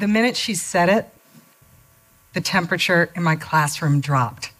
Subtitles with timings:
[0.00, 1.10] The minute she said it,
[2.32, 4.50] the temperature in my classroom dropped.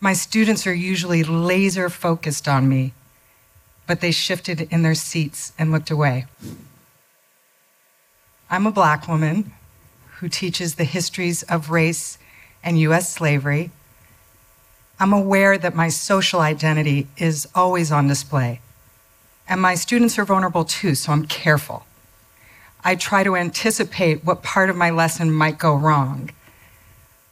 [0.00, 2.94] My students are usually laser focused on me,
[3.86, 6.24] but they shifted in their seats and looked away.
[8.48, 9.52] I'm a black woman
[10.20, 12.16] who teaches the histories of race
[12.64, 13.70] and US slavery.
[14.98, 18.62] I'm aware that my social identity is always on display.
[19.46, 21.84] And my students are vulnerable too, so I'm careful.
[22.84, 26.30] I try to anticipate what part of my lesson might go wrong.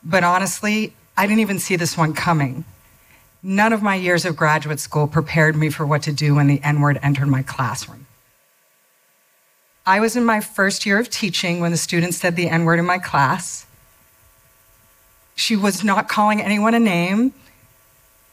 [0.05, 2.65] But honestly, I didn't even see this one coming.
[3.43, 6.61] None of my years of graduate school prepared me for what to do when the
[6.63, 8.07] N word entered my classroom.
[9.87, 12.79] I was in my first year of teaching when the student said the N word
[12.79, 13.65] in my class.
[15.35, 17.33] She was not calling anyone a name.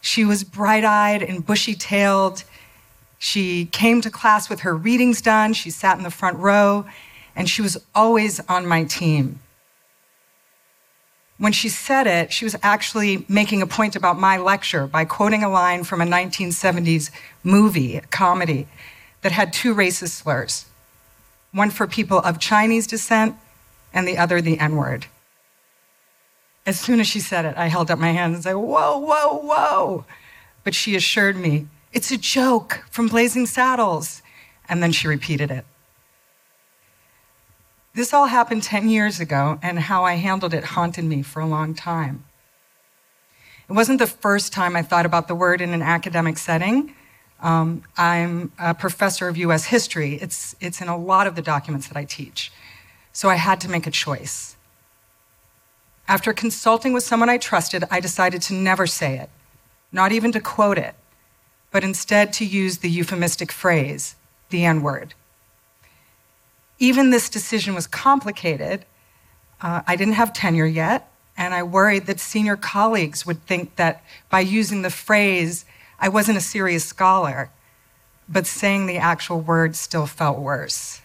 [0.02, 2.44] She was bright eyed and bushy tailed.
[3.18, 5.54] She came to class with her readings done.
[5.54, 6.86] She sat in the front row,
[7.36, 9.40] and she was always on my team.
[11.38, 15.44] When she said it, she was actually making a point about my lecture by quoting
[15.44, 17.12] a line from a 1970s
[17.44, 18.68] movie, a comedy,
[19.22, 20.66] that had two racist slurs
[21.52, 23.34] one for people of Chinese descent,
[23.94, 25.06] and the other the N word.
[26.66, 29.38] As soon as she said it, I held up my hands and said, Whoa, whoa,
[29.38, 30.06] whoa.
[30.66, 34.22] But she assured me, It's a joke from Blazing Saddles.
[34.68, 35.66] And then she repeated it.
[37.94, 41.46] This all happened 10 years ago, and how I handled it haunted me for a
[41.46, 42.26] long time.
[43.70, 46.94] It wasn't the first time I thought about the word in an academic setting.
[47.42, 51.88] Um, I'm a professor of US history, it's, it's in a lot of the documents
[51.88, 52.52] that I teach.
[53.14, 54.58] So I had to make a choice.
[56.10, 59.30] After consulting with someone I trusted, I decided to never say it,
[59.94, 60.96] not even to quote it,
[61.76, 64.16] but instead to use the euphemistic phrase,
[64.50, 65.14] the N word
[66.80, 68.86] even this decision was complicated.
[69.60, 74.02] Uh, I didn't have tenure yet, and I worried that senior colleagues would think that
[74.30, 75.66] by using the phrase,
[76.00, 77.50] I wasn't a serious scholar,
[78.30, 81.02] but saying the actual word still felt worse.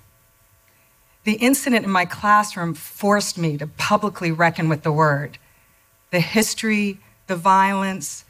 [1.24, 5.36] The incident in my classroom forced me to publicly reckon with the word,
[6.12, 8.24] the history, the violence,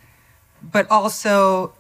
[0.63, 1.75] but also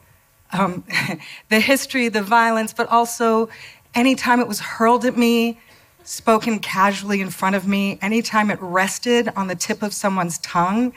[0.52, 0.84] um,
[1.48, 3.48] the history, the violence, but also
[3.94, 5.58] Anytime it was hurled at me,
[6.04, 10.92] spoken casually in front of me, anytime it rested on the tip of someone's tongue,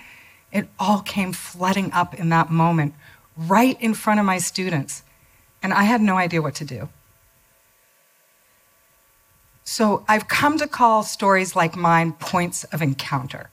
[0.51, 2.93] it all came flooding up in that moment,
[3.35, 5.01] right in front of my students.
[5.63, 6.89] And I had no idea what to do.
[9.63, 13.49] So I've come to call stories like mine points of encounter.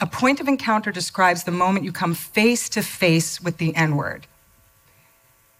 [0.00, 3.96] A point of encounter describes the moment you come face to face with the N
[3.96, 4.26] word.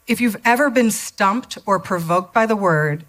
[0.06, 3.04] If you've ever been stumped or provoked by the word,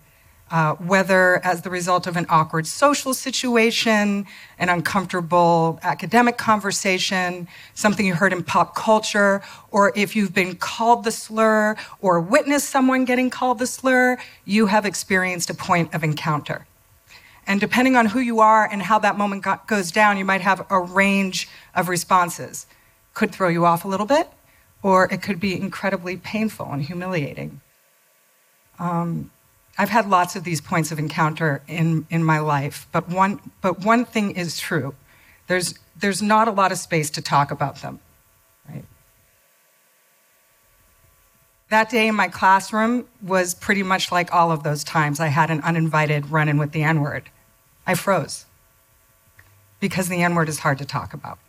[0.52, 4.28] uh, whether as the result of an awkward social situation,
[4.59, 9.41] an uncomfortable academic conversation, something you heard in pop culture,
[9.72, 14.66] or if you've been called the slur or witnessed someone getting called the slur, you
[14.66, 16.68] have experienced a point of encounter.
[17.47, 20.41] And depending on who you are and how that moment got, goes down, you might
[20.41, 22.66] have a range of responses.
[23.13, 24.29] Could throw you off a little bit,
[24.84, 27.62] or it could be incredibly painful and humiliating.
[28.79, 29.31] Um,
[29.78, 33.79] I've had lots of these points of encounter in, in my life, but one, but
[33.84, 34.96] one thing is true.
[35.47, 38.00] There's, there's not a lot of space to talk about them.
[41.72, 45.50] That day in my classroom was pretty much like all of those times I had
[45.50, 47.30] an uninvited run in with the N word.
[47.88, 48.46] I froze
[49.80, 51.40] because the N word is hard to talk about.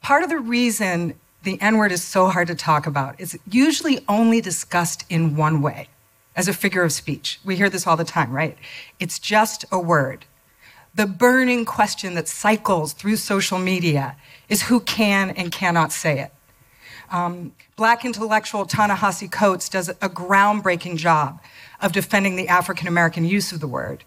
[0.00, 3.98] Part of the reason the N word is so hard to talk about is usually
[4.08, 5.88] only discussed in one way,
[6.36, 7.40] as a figure of speech.
[7.44, 8.56] We hear this all the time, right?
[9.00, 10.24] It's just a word.
[10.94, 14.14] The burning question that cycles through social media
[14.48, 16.32] is who can and cannot say it.
[17.10, 21.40] Um, Black intellectual Ta-Nehisi Coates does a groundbreaking job
[21.80, 24.04] of defending the African American use of the word.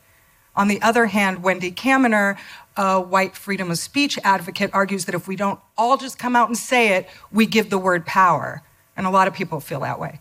[0.56, 2.38] On the other hand, Wendy Kaminer,
[2.76, 6.50] a white freedom of speech advocate, argues that if we don't all just come out
[6.50, 8.62] and say it, we give the word power.
[8.98, 10.20] And a lot of people feel that way.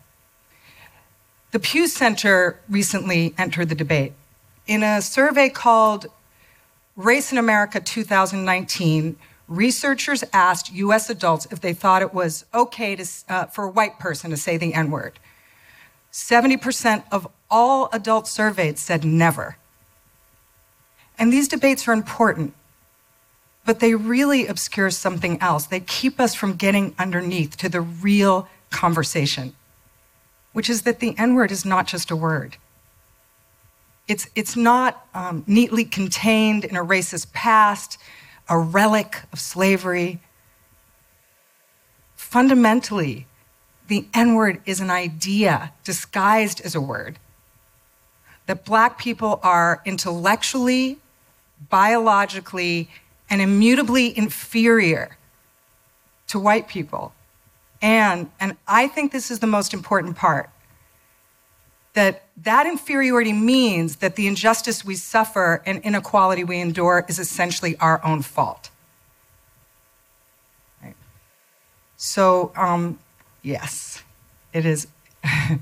[1.51, 4.13] The Pew Center recently entered the debate.
[4.67, 6.05] In a survey called
[6.95, 9.17] Race in America 2019,
[9.49, 13.99] researchers asked US adults if they thought it was okay to, uh, for a white
[13.99, 15.19] person to say the N word.
[16.13, 19.57] 70% of all adults surveyed said never.
[21.17, 22.53] And these debates are important,
[23.65, 25.65] but they really obscure something else.
[25.65, 29.55] They keep us from getting underneath to the real conversation,
[30.53, 32.57] which is that the N word is not just a word.
[34.07, 37.99] It's, it's not um, neatly contained in a racist past,
[38.49, 40.19] a relic of slavery.
[42.15, 43.27] Fundamentally,
[43.87, 47.19] the N word is an idea disguised as a word.
[48.47, 50.97] That black people are intellectually,
[51.69, 52.89] biologically,
[53.29, 55.17] and immutably inferior
[56.27, 57.13] to white people.
[57.81, 60.49] And, and I think this is the most important part
[61.93, 67.75] that that inferiority means that the injustice we suffer and inequality we endure is essentially
[67.77, 68.69] our own fault.
[70.81, 70.95] Right?
[71.97, 72.99] So, um,
[73.41, 74.03] yes,
[74.53, 74.87] it is.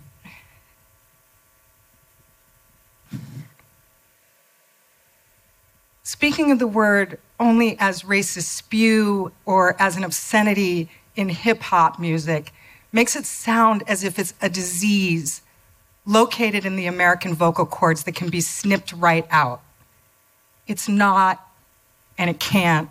[6.04, 12.00] Speaking of the word only as racist spew or as an obscenity in hip hop
[12.00, 12.54] music
[12.92, 15.42] makes it sound as if it's a disease
[16.08, 19.62] located in the American vocal cords that can be snipped right out.
[20.66, 21.46] It's not,
[22.18, 22.90] and it can't.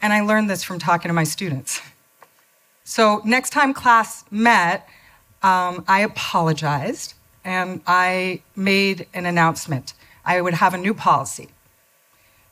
[0.00, 1.80] And I learned this from talking to my students.
[2.84, 4.86] So, next time class met,
[5.42, 9.94] um, I apologized and I made an announcement.
[10.24, 11.48] I would have a new policy.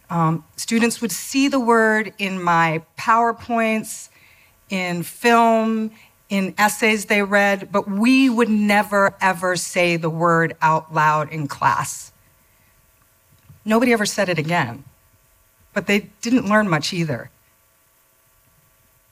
[0.08, 4.08] Um, students would see the word in my PowerPoints,
[4.68, 5.90] in film,
[6.32, 11.46] in essays they read, but we would never, ever say the word out loud in
[11.46, 12.10] class.
[13.66, 14.84] Nobody ever said it again,
[15.74, 17.28] but they didn't learn much either.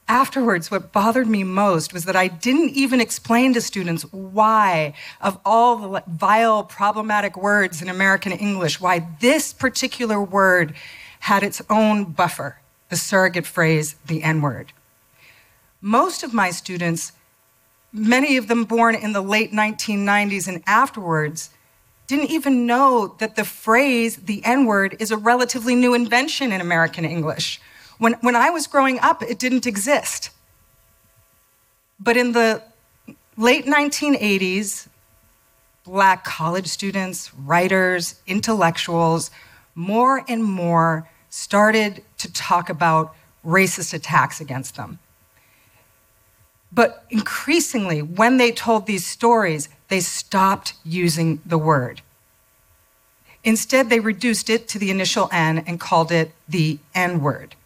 [0.09, 5.39] Afterwards, what bothered me most was that I didn't even explain to students why, of
[5.45, 10.75] all the vile, problematic words in American English, why this particular word
[11.21, 14.73] had its own buffer, the surrogate phrase, the N word.
[15.81, 17.13] Most of my students,
[17.93, 21.51] many of them born in the late 1990s and afterwards,
[22.07, 26.61] didn't even know that the phrase, the N word, is a relatively new invention in
[26.61, 27.61] American English.
[27.99, 30.31] When, when I was growing up, it didn't exist.
[31.99, 32.63] But in the
[33.37, 34.89] late 1980s,
[35.85, 39.31] Black college students, writers, intellectuals,
[39.75, 44.99] more and more started to talk about racist attacks against them.
[46.73, 52.03] But increasingly, when they told these stories, they stopped using the word.
[53.43, 57.57] Instead, they reduced it to the initial N and called it the N word.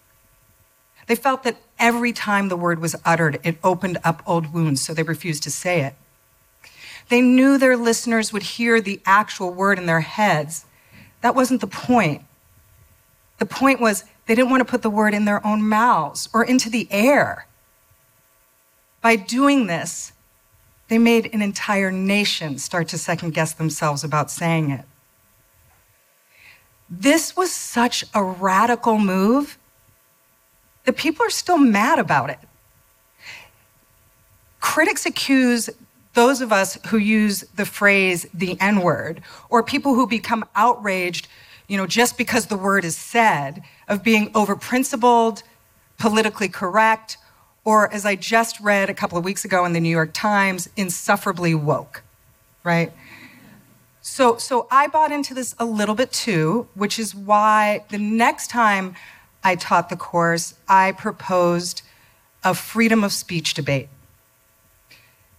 [1.06, 4.94] They felt that every time the word was uttered, it opened up old wounds, so
[4.94, 5.94] they refused to say it.
[7.08, 10.64] They knew their listeners would hear the actual word in their heads.
[11.20, 12.22] That wasn't the point.
[13.38, 16.44] The point was they didn't want to put the word in their own mouths or
[16.44, 17.46] into the air.
[19.04, 20.14] By doing this,
[20.88, 24.86] they made an entire nation start to second guess themselves about saying it.
[26.88, 29.58] This was such a radical move
[30.86, 32.38] that people are still mad about it.
[34.60, 35.68] Critics accuse
[36.14, 39.20] those of us who use the phrase the N word,
[39.50, 41.28] or people who become outraged,
[41.68, 45.42] you know, just because the word is said, of being overprincipled,
[45.98, 47.18] politically correct,
[47.64, 50.68] or as I just read a couple of weeks ago in the New York Times,
[50.76, 52.02] insufferably woke,
[52.62, 52.92] right?
[54.02, 58.50] So, so I bought into this a little bit too, which is why the next
[58.50, 58.94] time
[59.42, 61.82] I taught the course, I proposed
[62.42, 63.88] a freedom of speech debate.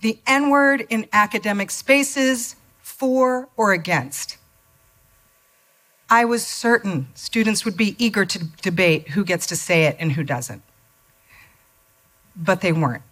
[0.02, 4.38] The N word in academic spaces, for or against.
[6.10, 10.12] I was certain students would be eager to debate who gets to say it and
[10.14, 10.64] who doesn't
[12.36, 13.04] but they weren't.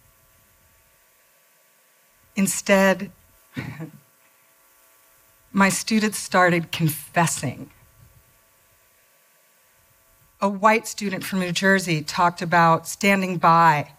[2.36, 3.10] Instead,
[5.52, 7.70] my students started confessing.
[10.40, 13.92] A white student from New Jersey talked about standing by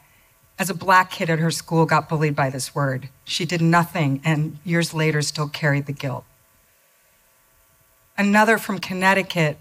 [0.59, 3.09] as a black kid at her school got bullied by this word.
[3.23, 6.23] She did nothing and years later still carried the guilt.
[8.17, 9.57] Another from Connecticut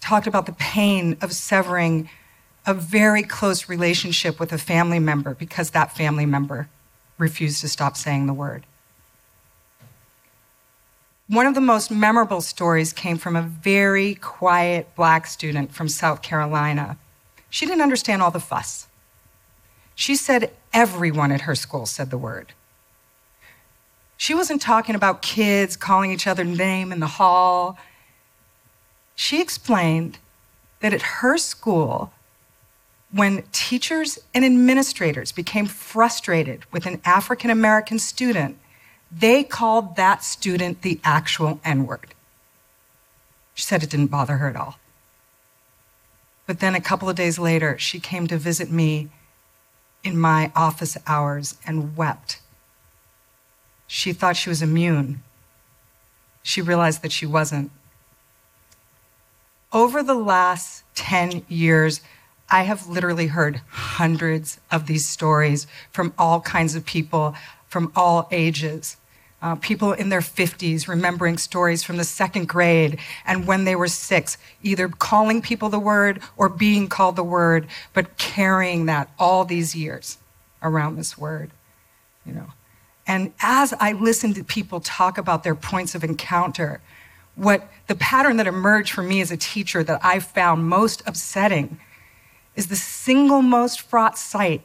[0.00, 2.08] talked about the pain of severing
[2.66, 6.68] a very close relationship with a family member because that family member
[7.16, 8.66] refused to stop saying the word.
[11.28, 16.22] One of the most memorable stories came from a very quiet black student from South
[16.22, 16.98] Carolina.
[17.50, 18.86] She didn't understand all the fuss.
[19.94, 22.52] She said everyone at her school said the word.
[24.16, 27.78] She wasn't talking about kids calling each other name in the hall.
[29.14, 30.18] She explained
[30.80, 32.12] that at her school,
[33.16, 38.58] when teachers and administrators became frustrated with an African American student
[39.10, 42.14] they called that student the actual N word.
[43.54, 44.78] She said it didn't bother her at all.
[46.46, 49.08] But then a couple of days later, she came to visit me
[50.04, 52.40] in my office hours and wept.
[53.86, 55.22] She thought she was immune.
[56.42, 57.70] She realized that she wasn't.
[59.72, 62.00] Over the last 10 years,
[62.48, 67.34] I have literally heard hundreds of these stories from all kinds of people
[67.66, 68.96] from all ages.
[69.42, 73.88] Uh, people in their 50s remembering stories from the second grade and when they were
[73.88, 79.44] six, either calling people the word or being called the word, but carrying that all
[79.44, 80.18] these years
[80.62, 81.50] around this word,
[82.24, 82.46] you know.
[83.06, 86.80] And as I listened to people talk about their points of encounter,
[87.34, 91.78] what the pattern that emerged for me as a teacher that I found most upsetting
[92.56, 94.62] is the single most fraught site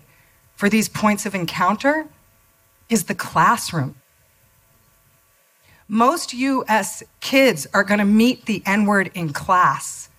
[0.55, 2.07] for these points of encounter
[2.89, 3.95] is the classroom.
[5.87, 10.09] Most US kids are going to meet the N word in class.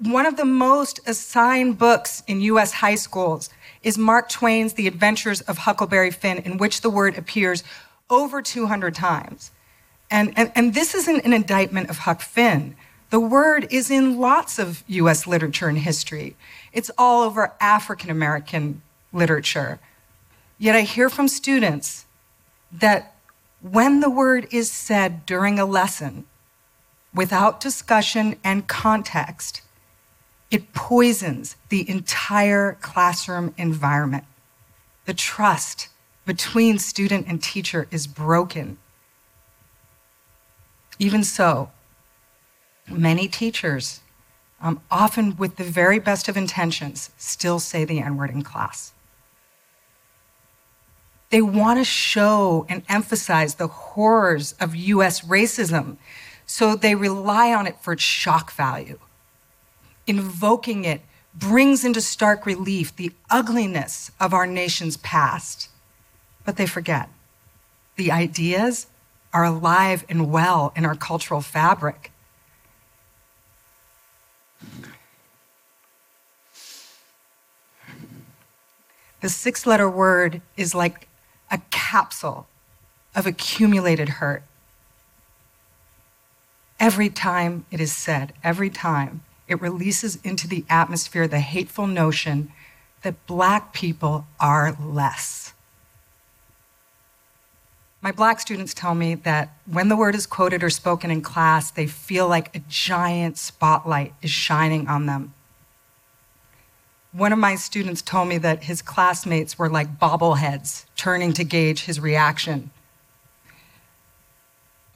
[0.00, 3.50] One of the most assigned books in US high schools
[3.82, 7.62] is Mark Twain's The Adventures of Huckleberry Finn, in which the word appears
[8.10, 9.52] over 200 times.
[10.10, 12.76] And, and, and this isn't an indictment of Huck Finn.
[13.12, 16.34] The word is in lots of US literature and history.
[16.72, 18.80] It's all over African American
[19.12, 19.80] literature.
[20.56, 22.06] Yet I hear from students
[22.72, 23.14] that
[23.60, 26.24] when the word is said during a lesson,
[27.12, 29.60] without discussion and context,
[30.50, 34.24] it poisons the entire classroom environment.
[35.04, 35.90] The trust
[36.24, 38.78] between student and teacher is broken.
[40.98, 41.72] Even so,
[42.92, 44.00] many teachers,
[44.60, 48.92] um, often with the very best of intentions, still say the N word in class.
[51.30, 55.96] They want to show and emphasize the horrors of US racism,
[56.44, 58.98] so they rely on it for its shock value.
[60.06, 61.00] Invoking it
[61.34, 65.70] brings into stark relief the ugliness of our nation's past.
[66.44, 67.08] But they forget
[67.96, 68.86] the ideas
[69.32, 72.11] are alive and well in our cultural fabric.
[79.20, 81.08] The six letter word is like
[81.50, 82.48] a capsule
[83.14, 84.42] of accumulated hurt.
[86.80, 92.50] Every time it is said, every time it releases into the atmosphere the hateful notion
[93.02, 95.52] that black people are less.
[98.02, 101.70] My black students tell me that when the word is quoted or spoken in class,
[101.70, 105.34] they feel like a giant spotlight is shining on them.
[107.12, 111.84] One of my students told me that his classmates were like bobbleheads, turning to gauge
[111.84, 112.72] his reaction.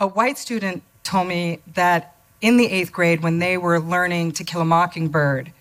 [0.01, 4.45] A white student told me that in the eighth grade, when they were learning To
[4.45, 5.53] Kill a Mockingbird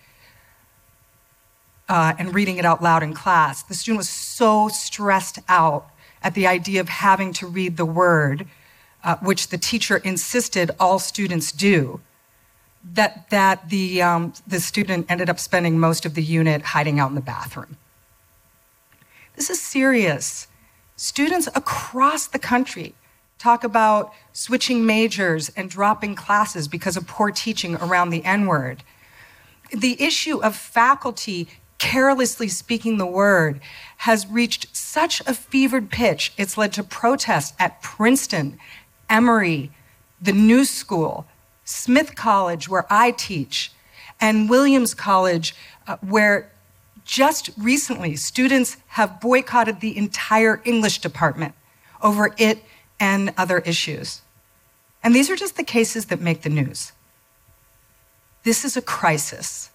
[1.87, 5.91] uh, and reading it out loud in class, the student was so stressed out
[6.25, 8.47] at the idea of having to read the word,
[9.03, 12.01] uh, which the teacher insisted all students do,
[12.93, 17.09] that, that the, um, the student ended up spending most of the unit hiding out
[17.09, 17.77] in the bathroom.
[19.35, 20.47] This is serious.
[20.95, 22.95] Students across the country
[23.37, 28.83] talk about switching majors and dropping classes because of poor teaching around the N word.
[29.71, 33.61] The issue of faculty carelessly speaking the word
[33.97, 38.57] has reached such a fevered pitch, it's led to protests at Princeton,
[39.09, 39.71] Emory,
[40.21, 41.25] the New School,
[41.63, 43.71] Smith College, where I teach,
[44.19, 45.55] and Williams College,
[45.87, 46.51] uh, where
[47.03, 51.53] just recently students have boycotted the entire English department
[52.01, 52.63] over it
[52.99, 54.21] and other issues.
[55.03, 56.91] And these are just the cases that make the news.
[58.43, 59.69] This is a crisis.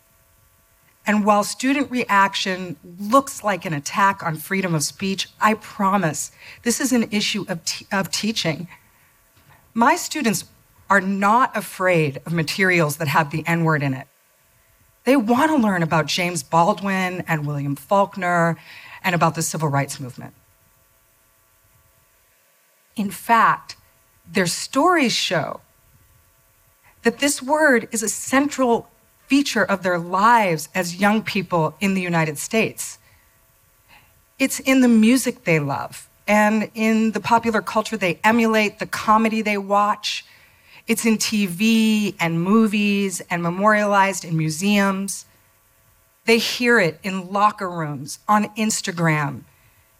[1.10, 6.30] And while student reaction looks like an attack on freedom of speech, I promise
[6.62, 7.58] this is an issue of,
[7.90, 8.68] of teaching.
[9.74, 10.44] My students
[10.88, 14.06] are not afraid of materials that have the N word in it.
[15.02, 18.56] They want to learn about James Baldwin and William Faulkner
[19.02, 20.32] and about the civil rights movement.
[22.94, 23.76] In fact,
[24.30, 25.60] their stories show
[27.02, 28.88] that this word is a central
[29.30, 32.98] feature of their lives as young people in the United States.
[34.40, 39.40] It's in the music they love and in the popular culture they emulate, the comedy
[39.40, 40.24] they watch.
[40.88, 45.26] It's in TV and movies and memorialized in museums.
[46.24, 49.42] They hear it in locker rooms, on Instagram,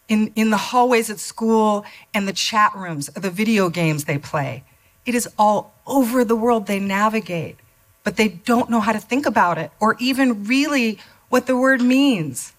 [0.08, 4.64] in, in the hallways at school and the chat rooms, the video games they play.
[5.06, 7.58] It is all over the world they navigate,
[8.04, 11.80] but they don't know how to think about it or even really what the word
[11.80, 12.52] means.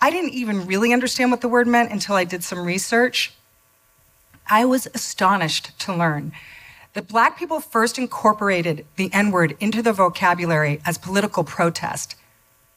[0.00, 3.32] I didn't even really understand what the word meant until I did some research.
[4.48, 6.32] I was astonished to learn
[6.94, 12.16] that Black people first incorporated the N word into their vocabulary as political protest,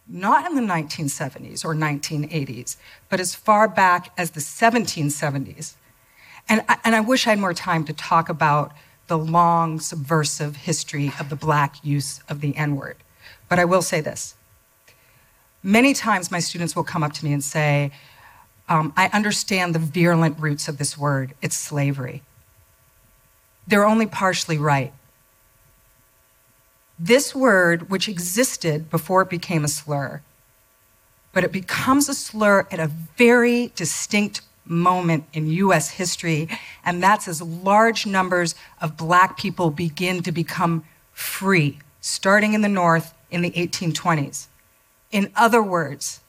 [0.07, 2.75] not in the 1970s or 1980s,
[3.09, 5.73] but as far back as the 1770s.
[6.47, 8.73] And I, and I wish I had more time to talk about
[9.07, 12.97] the long subversive history of the Black use of the N word.
[13.49, 14.35] But I will say this
[15.61, 17.91] Many times my students will come up to me and say,
[18.67, 21.33] um, I understand the virulent roots of this word.
[21.41, 22.21] It's slavery.
[23.67, 24.93] They're only partially right.
[26.99, 30.21] This word, which existed before it became a slur,
[31.33, 36.47] but it becomes a slur at a very distinct moment in US history,
[36.85, 42.69] and that's as large numbers of black people begin to become free, starting in the
[42.69, 44.47] North in the 1820s.
[45.11, 46.21] In other words,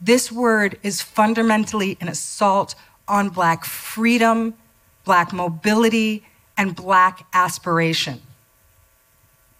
[0.00, 2.74] this word is fundamentally an assault
[3.08, 4.54] on Black freedom,
[5.04, 6.24] Black mobility,
[6.56, 8.20] and Black aspiration.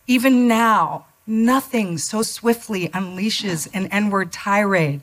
[0.07, 5.01] Even now, nothing so swiftly unleashes an N word tirade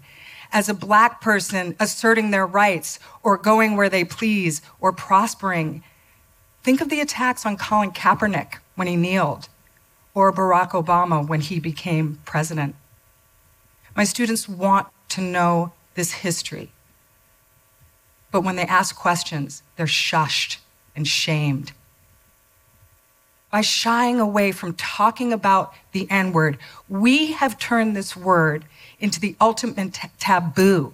[0.52, 5.84] as a Black person asserting their rights or going where they please or prospering.
[6.64, 9.50] Think of the attacks on Colin Kaepernick when he kneeled,
[10.14, 12.76] or Barack Obama when he became president.
[13.96, 16.72] My students want to know this history.
[18.32, 20.58] But when they ask questions, they're shushed
[20.96, 21.74] and shamed.
[23.52, 28.64] By shying away from talking about the N word, we have turned this word
[29.00, 30.94] into the ultimate t- taboo,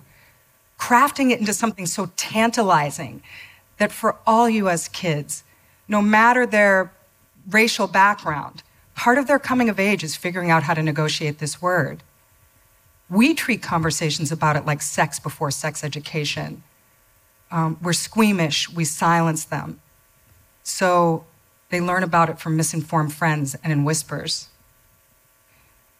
[0.79, 3.21] crafting it into something so tantalizing
[3.77, 5.43] that for all US kids,
[5.87, 6.91] no matter their
[7.49, 8.63] racial background,
[8.95, 12.01] part of their coming of age is figuring out how to negotiate this word.
[13.09, 16.63] We treat conversations about it like sex before sex education.
[17.51, 19.79] Um, we're squeamish, we silence them.
[20.63, 21.25] So
[21.69, 24.49] they learn about it from misinformed friends and in whispers.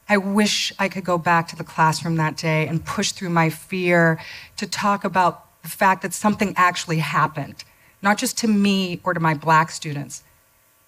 [0.10, 3.50] I wish I could go back to the classroom that day and push through my
[3.50, 4.20] fear
[4.56, 7.66] to talk about the fact that something actually happened,
[8.02, 10.24] not just to me or to my black students,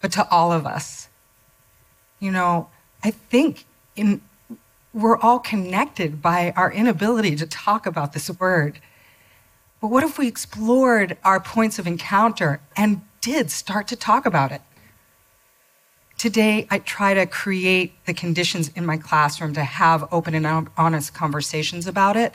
[0.01, 1.09] but to all of us.
[2.19, 2.69] You know,
[3.03, 3.65] I think
[3.95, 4.21] in
[4.93, 8.79] we're all connected by our inability to talk about this word.
[9.79, 14.51] But what if we explored our points of encounter and did start to talk about
[14.51, 14.61] it?
[16.19, 21.13] Today, I try to create the conditions in my classroom to have open and honest
[21.13, 22.33] conversations about it.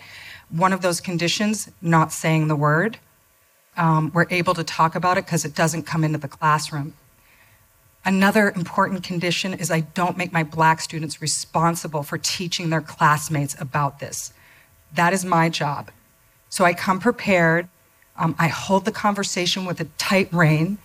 [0.49, 2.97] One of those conditions, not saying the word.
[3.77, 6.95] Um, we're able to talk about it because it doesn't come into the classroom.
[8.07, 13.55] Another important condition is I don't make my black students responsible for teaching their classmates
[13.61, 14.33] about this.
[14.95, 15.91] That is my job.
[16.49, 17.69] So I come prepared.
[18.17, 20.79] Um, I hold the conversation with a tight rein,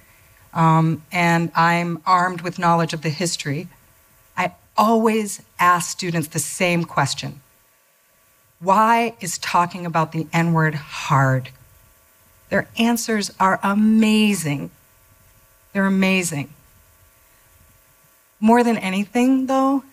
[0.54, 3.68] um, and I'm armed with knowledge of the history.
[4.38, 7.42] I always ask students the same question
[8.60, 11.50] Why is talking about the N word hard?
[12.50, 14.72] Their answers are amazing.
[15.74, 16.50] They're amazing.
[18.40, 19.84] More than anything, though,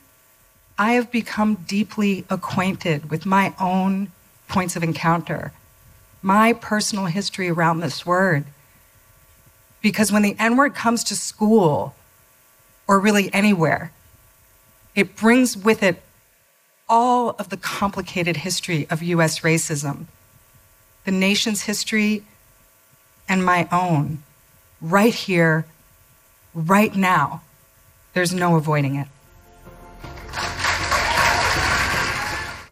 [0.79, 4.13] I have become deeply acquainted with my own
[4.49, 5.53] points of encounter,
[6.23, 8.45] my personal history around this word.
[9.87, 11.95] Because when the N word comes to school,
[12.89, 13.93] or really anywhere,
[14.97, 16.03] it brings with it
[16.89, 20.07] all of the complicated history of US racism,
[21.05, 22.25] the nation's history,
[23.29, 24.25] and my own,
[24.81, 25.67] right here,
[26.53, 27.43] right now.
[28.13, 29.07] There's no avoiding it.